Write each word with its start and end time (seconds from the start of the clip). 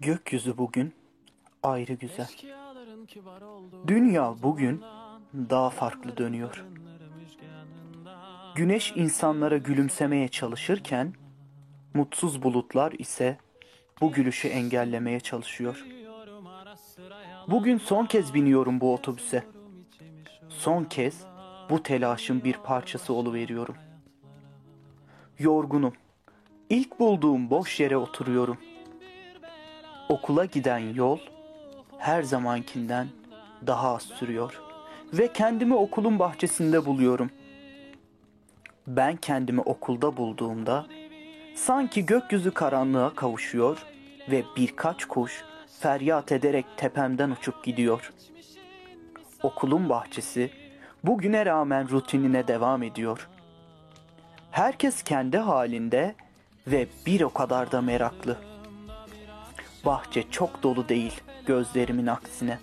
Gökyüzü 0.00 0.58
bugün 0.58 0.94
ayrı 1.62 1.92
güzel. 1.92 2.28
Dünya 3.86 4.34
bugün 4.42 4.82
daha 5.34 5.70
farklı 5.70 6.16
dönüyor. 6.16 6.64
Güneş 8.54 8.92
insanlara 8.96 9.56
gülümsemeye 9.56 10.28
çalışırken 10.28 11.14
mutsuz 11.94 12.42
bulutlar 12.42 12.92
ise 12.92 13.38
bu 14.00 14.12
gülüşü 14.12 14.48
engellemeye 14.48 15.20
çalışıyor. 15.20 15.84
Bugün 17.48 17.78
son 17.78 18.06
kez 18.06 18.34
biniyorum 18.34 18.80
bu 18.80 18.94
otobüse. 18.94 19.44
Son 20.48 20.84
kez 20.84 21.24
bu 21.70 21.82
telaşın 21.82 22.44
bir 22.44 22.54
parçası 22.54 23.12
oluveriyorum. 23.12 23.76
Yorgunum. 25.38 25.92
İlk 26.70 27.00
bulduğum 27.00 27.50
boş 27.50 27.80
yere 27.80 27.96
oturuyorum. 27.96 28.58
Okula 30.10 30.44
giden 30.44 30.94
yol 30.94 31.18
her 31.98 32.22
zamankinden 32.22 33.08
daha 33.66 33.94
az 33.94 34.02
sürüyor 34.02 34.60
ve 35.12 35.32
kendimi 35.32 35.74
okulun 35.74 36.18
bahçesinde 36.18 36.86
buluyorum. 36.86 37.30
Ben 38.86 39.16
kendimi 39.16 39.60
okulda 39.60 40.16
bulduğumda 40.16 40.86
sanki 41.54 42.06
gökyüzü 42.06 42.50
karanlığa 42.50 43.14
kavuşuyor 43.14 43.86
ve 44.30 44.44
birkaç 44.56 45.04
kuş 45.04 45.44
feryat 45.80 46.32
ederek 46.32 46.66
tepemden 46.76 47.30
uçup 47.30 47.64
gidiyor. 47.64 48.12
Okulun 49.42 49.88
bahçesi 49.88 50.50
bugüne 51.04 51.46
rağmen 51.46 51.90
rutinine 51.90 52.48
devam 52.48 52.82
ediyor. 52.82 53.28
Herkes 54.50 55.02
kendi 55.02 55.38
halinde 55.38 56.14
ve 56.66 56.86
bir 57.06 57.20
o 57.20 57.32
kadar 57.32 57.72
da 57.72 57.80
meraklı. 57.80 58.49
Bahçe 59.84 60.30
çok 60.30 60.62
dolu 60.62 60.88
değil 60.88 61.20
gözlerimin 61.46 62.06
aksine. 62.06 62.58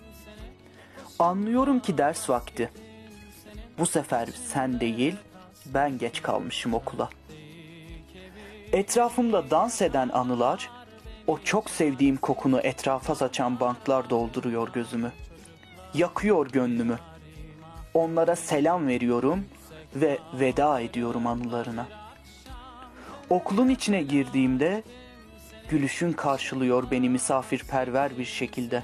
Anlıyorum 1.20 1.80
ki 1.80 1.98
ders 1.98 2.30
vakti. 2.30 2.72
Bu 3.80 3.86
sefer 3.86 4.30
sen 4.46 4.80
değil, 4.80 5.16
ben 5.66 5.98
geç 5.98 6.22
kalmışım 6.22 6.74
okula. 6.74 7.10
Etrafımda 8.72 9.52
dans 9.52 9.82
eden 9.82 10.10
anılar, 10.10 10.70
o 11.28 11.40
çok 11.40 11.70
sevdiğim 11.70 12.18
kokunu 12.18 12.60
etrafa 12.60 13.16
saçan 13.16 13.60
banklar 13.60 14.10
dolduruyor 14.10 14.74
gözümü. 14.74 15.12
Yakıyor 15.94 16.50
gönlümü. 16.52 17.00
Onlara 17.94 18.36
selam 18.36 18.88
veriyorum 18.88 19.46
ve 19.96 20.20
veda 20.34 20.80
ediyorum 20.80 21.28
anılarına. 21.28 21.88
Okulun 23.30 23.70
içine 23.70 24.04
girdiğimde 24.04 24.84
gülüşün 25.70 26.12
karşılıyor 26.12 26.92
beni 26.92 27.10
misafirperver 27.10 28.18
bir 28.18 28.26
şekilde. 28.26 28.84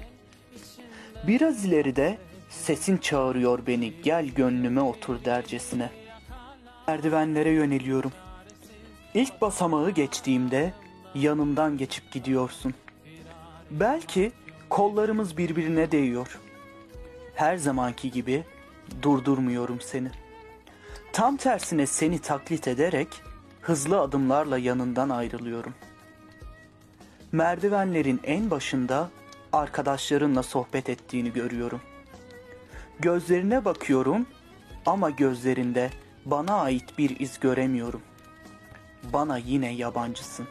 Biraz 1.28 1.66
ileride 1.66 2.18
sesin 2.50 2.98
çağırıyor 2.98 3.68
beni 3.68 3.94
gel 4.04 4.26
gönlüme 4.26 4.82
otur 4.82 5.26
dercesine. 5.26 5.90
Merdivenlere 6.88 7.50
yöneliyorum. 7.50 8.12
İlk 9.14 9.42
basamağı 9.42 9.92
geçtiğimde 9.92 10.74
yanımdan 11.16 11.78
geçip 11.78 12.12
gidiyorsun. 12.12 12.74
Belki 13.72 14.32
kollarımız 14.70 15.38
birbirine 15.38 15.92
değiyor. 15.92 16.40
Her 17.36 17.58
zamanki 17.58 18.12
gibi 18.12 18.44
durdurmuyorum 19.02 19.82
seni. 19.82 20.12
Tam 21.14 21.38
tersine 21.38 21.88
seni 21.88 22.20
taklit 22.20 22.68
ederek 22.68 23.08
hızlı 23.62 24.00
adımlarla 24.00 24.58
yanından 24.58 25.10
ayrılıyorum. 25.10 25.74
Merdivenlerin 27.34 28.20
en 28.24 28.52
başında 28.52 29.10
arkadaşlarınla 29.54 30.44
sohbet 30.44 30.90
ettiğini 30.90 31.34
görüyorum. 31.34 31.82
Gözlerine 33.00 33.66
bakıyorum 33.66 34.26
ama 34.86 35.10
gözlerinde 35.10 35.90
bana 36.26 36.56
ait 36.62 36.98
bir 36.98 37.20
iz 37.20 37.40
göremiyorum. 37.40 38.02
Bana 39.14 39.38
yine 39.38 39.74
yabancısın. 39.74 40.48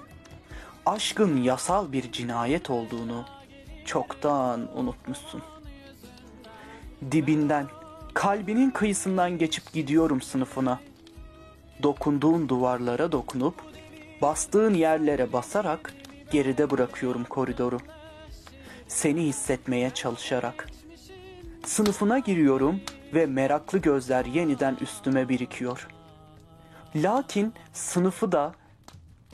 Aşkın 0.87 1.43
yasal 1.43 1.93
bir 1.93 2.13
cinayet 2.13 2.71
olduğunu 2.71 3.25
çoktan 3.85 4.79
unutmuşsun. 4.79 5.43
Dibinden, 7.13 7.67
kalbinin 8.15 8.71
kıyısından 8.71 9.39
geçip 9.39 9.73
gidiyorum 9.73 10.23
sınıfına. 10.23 10.81
Dokunduğun 11.83 12.49
duvarlara 12.49 13.13
dokunup, 13.13 13.55
bastığın 14.23 14.75
yerlere 14.75 15.33
basarak 15.33 15.95
geride 16.33 16.71
bırakıyorum 16.71 17.25
koridoru. 17.25 17.79
Seni 18.89 19.21
hissetmeye 19.21 19.91
çalışarak. 19.91 20.69
Sınıfına 21.65 22.19
giriyorum 22.19 22.81
ve 23.15 23.27
meraklı 23.27 23.79
gözler 23.79 24.25
yeniden 24.25 24.77
üstüme 24.81 25.29
birikiyor. 25.29 25.89
Lakin 26.97 27.55
sınıfı 27.73 28.33
da 28.33 28.55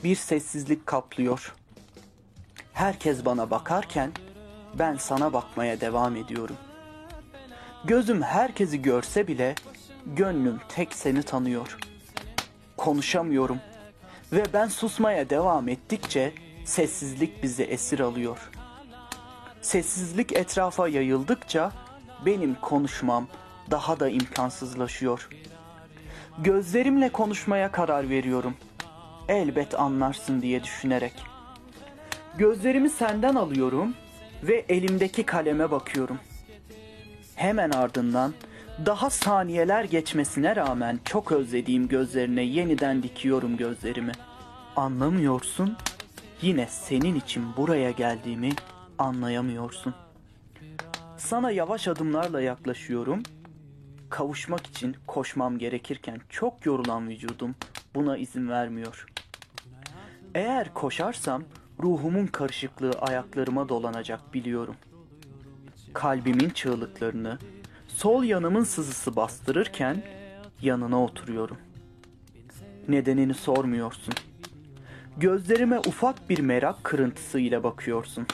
bir 0.03 0.15
sessizlik 0.15 0.85
kaplıyor. 0.87 1.55
Herkes 2.73 3.25
bana 3.25 3.51
bakarken 3.51 4.11
ben 4.79 4.95
sana 4.95 5.33
bakmaya 5.33 5.81
devam 5.81 6.15
ediyorum. 6.15 6.55
Gözüm 7.85 8.21
herkesi 8.21 8.81
görse 8.81 9.27
bile 9.27 9.55
gönlüm 10.05 10.59
tek 10.69 10.93
seni 10.93 11.23
tanıyor. 11.23 11.77
Konuşamıyorum 12.77 13.59
ve 14.31 14.43
ben 14.53 14.67
susmaya 14.67 15.29
devam 15.29 15.69
ettikçe 15.69 16.33
sessizlik 16.69 17.43
bizi 17.43 17.63
esir 17.63 17.99
alıyor. 17.99 18.49
Sessizlik 19.61 20.33
etrafa 20.33 20.87
yayıldıkça 20.87 21.71
benim 22.25 22.55
konuşmam 22.55 23.27
daha 23.71 23.99
da 23.99 24.09
imkansızlaşıyor. 24.09 25.29
Gözlerimle 26.37 27.09
konuşmaya 27.09 27.71
karar 27.71 28.09
veriyorum. 28.09 28.53
Elbet 29.27 29.79
anlarsın 29.79 30.41
diye 30.41 30.63
düşünerek. 30.63 31.13
Gözlerimi 32.37 32.89
senden 32.89 33.35
alıyorum 33.35 33.93
ve 34.43 34.65
elimdeki 34.69 35.23
kaleme 35.23 35.71
bakıyorum. 35.71 36.19
Hemen 37.35 37.69
ardından 37.71 38.33
daha 38.85 39.09
saniyeler 39.09 39.83
geçmesine 39.83 40.55
rağmen 40.55 40.99
çok 41.05 41.31
özlediğim 41.31 41.87
gözlerine 41.87 42.43
yeniden 42.43 43.03
dikiyorum 43.03 43.57
gözlerimi. 43.57 44.11
Anlamıyorsun, 44.75 45.77
yine 46.41 46.67
senin 46.67 47.15
için 47.15 47.43
buraya 47.57 47.91
geldiğimi 47.91 48.49
anlayamıyorsun. 48.97 49.93
Sana 51.17 51.51
yavaş 51.51 51.87
adımlarla 51.87 52.41
yaklaşıyorum. 52.41 53.23
Kavuşmak 54.09 54.67
için 54.67 54.95
koşmam 55.07 55.57
gerekirken 55.57 56.21
çok 56.29 56.65
yorulan 56.65 57.09
vücudum 57.09 57.55
buna 57.95 58.17
izin 58.17 58.49
vermiyor. 58.49 59.05
Eğer 60.35 60.73
koşarsam 60.73 61.43
ruhumun 61.83 62.27
karışıklığı 62.27 62.91
ayaklarıma 62.91 63.69
dolanacak 63.69 64.33
biliyorum. 64.33 64.75
Kalbimin 65.93 66.49
çığlıklarını 66.49 67.37
sol 67.87 68.23
yanımın 68.23 68.63
sızısı 68.63 69.15
bastırırken 69.15 70.03
yanına 70.61 71.03
oturuyorum. 71.03 71.57
Nedenini 72.87 73.33
sormuyorsun. 73.33 74.13
Gözlerime 75.19 75.79
ufak 75.79 76.29
bir 76.29 76.39
merak 76.39 76.83
kırıntısıyla 76.83 77.63
bakıyorsun. 77.63 78.27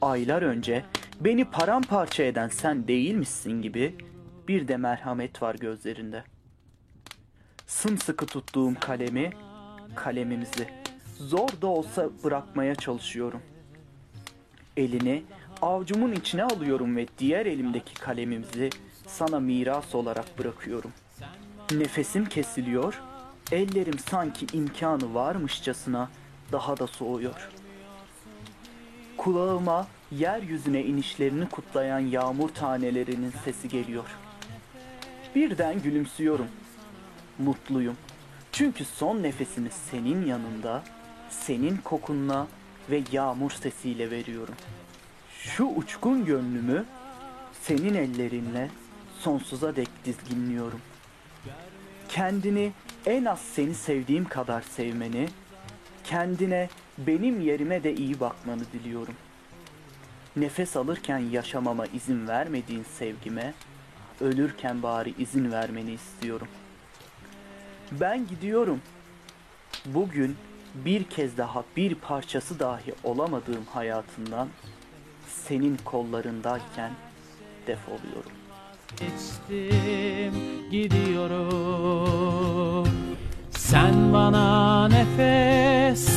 Aylar 0.00 0.42
önce 0.42 0.84
beni 1.20 1.44
paramparça 1.44 2.22
eden 2.22 2.48
sen 2.48 2.88
değil 2.88 3.14
misin 3.14 3.62
gibi 3.62 3.94
bir 4.48 4.68
de 4.68 4.76
merhamet 4.76 5.42
var 5.42 5.54
gözlerinde. 5.54 6.24
Sımsıkı 7.66 8.26
tuttuğum 8.26 8.74
kalemi, 8.80 9.30
kalemimizi 9.94 10.68
zor 11.18 11.48
da 11.62 11.66
olsa 11.66 12.10
bırakmaya 12.24 12.74
çalışıyorum. 12.74 13.42
Elini 14.76 15.24
avcumun 15.62 16.12
içine 16.12 16.44
alıyorum 16.44 16.96
ve 16.96 17.06
diğer 17.18 17.46
elimdeki 17.46 17.94
kalemimizi 17.94 18.70
sana 19.06 19.40
miras 19.40 19.94
olarak 19.94 20.38
bırakıyorum. 20.38 20.92
Nefesim 21.72 22.24
kesiliyor, 22.24 23.02
ellerim 23.52 23.98
sanki 23.98 24.46
imkanı 24.52 25.14
varmışçasına 25.14 26.08
daha 26.52 26.76
da 26.76 26.86
soğuyor. 26.86 27.50
Kulağıma 29.16 29.86
yeryüzüne 30.10 30.84
inişlerini 30.84 31.48
kutlayan 31.48 31.98
yağmur 31.98 32.48
tanelerinin 32.48 33.32
sesi 33.44 33.68
geliyor. 33.68 34.04
Birden 35.34 35.82
gülümsüyorum. 35.82 36.48
Mutluyum. 37.38 37.96
Çünkü 38.52 38.84
son 38.84 39.22
nefesimi 39.22 39.70
senin 39.90 40.26
yanında, 40.26 40.84
senin 41.30 41.76
kokunla 41.76 42.46
ve 42.90 43.02
yağmur 43.12 43.50
sesiyle 43.50 44.10
veriyorum. 44.10 44.54
Şu 45.38 45.64
uçkun 45.64 46.24
gönlümü 46.24 46.84
senin 47.62 47.94
ellerinle 47.94 48.70
sonsuza 49.18 49.76
dek 49.76 49.88
dizginliyorum. 50.04 50.80
Kendini 52.08 52.72
en 53.06 53.24
az 53.24 53.40
seni 53.40 53.74
sevdiğim 53.74 54.24
kadar 54.24 54.62
sevmeni, 54.62 55.28
kendine 56.04 56.68
benim 56.98 57.40
yerime 57.40 57.82
de 57.82 57.94
iyi 57.94 58.20
bakmanı 58.20 58.62
diliyorum.'' 58.72 59.34
Nefes 60.36 60.76
alırken 60.76 61.18
yaşamama 61.18 61.86
izin 61.86 62.28
vermediğin 62.28 62.84
sevgime, 62.98 63.54
ölürken 64.20 64.82
bari 64.82 65.14
izin 65.18 65.52
vermeni 65.52 65.92
istiyorum. 65.92 66.48
Ben 67.92 68.26
gidiyorum. 68.26 68.80
Bugün 69.86 70.36
bir 70.74 71.04
kez 71.04 71.36
daha 71.36 71.64
bir 71.76 71.94
parçası 71.94 72.58
dahi 72.58 72.94
olamadığım 73.04 73.64
hayatından 73.64 74.48
senin 75.28 75.78
kollarındayken 75.84 76.90
defoluyorum. 77.66 78.32
Geçtim 78.96 80.34
gidiyorum 80.70 82.23
bana 84.14 84.88
nefes 84.88 86.08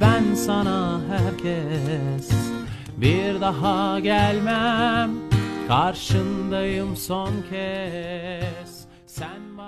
Ben 0.00 0.34
sana 0.34 1.00
herkes. 1.10 2.30
Bir 2.96 3.40
daha 3.40 4.00
gelmem 4.00 5.10
Karşındayım 5.68 6.96
son 6.96 7.30
kez. 7.50 8.84
Sen 9.06 9.58